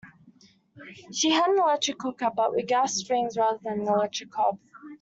She 1.11 1.29
had 1.29 1.47
an 1.51 1.59
electric 1.59 1.99
cooker, 1.99 2.31
but 2.35 2.55
with 2.55 2.65
gas 2.65 3.07
rings 3.07 3.37
rather 3.37 3.59
than 3.63 3.81
an 3.81 3.87
electric 3.87 4.33
hob 4.33 4.57